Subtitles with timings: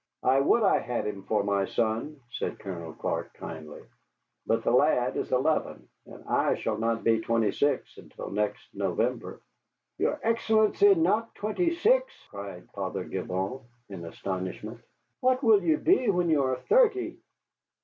[0.23, 3.83] "I would I had him for my son," said Colonel Clark, kindly;
[4.47, 9.41] "but the lad is eleven, and I shall not be twenty six until next November."
[9.99, 14.81] "Your Excellency not twenty six!" cried Father Gibault, in astonishment.
[15.19, 17.19] "What will you be when you are thirty?"